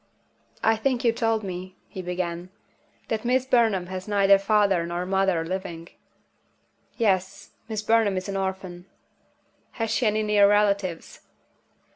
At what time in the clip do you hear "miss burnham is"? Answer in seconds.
7.69-8.27